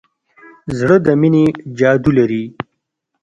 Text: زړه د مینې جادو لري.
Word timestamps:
زړه 0.77 0.95
د 1.05 1.07
مینې 1.21 1.45
جادو 1.77 2.11
لري. 2.17 2.43